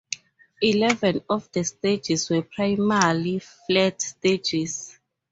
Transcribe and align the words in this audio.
Eleven 0.63 1.21
of 1.29 1.51
the 1.51 1.63
stages 1.63 2.27
were 2.31 2.41
primarily 2.41 3.37
flat 3.37 4.01
stages. 4.01 4.97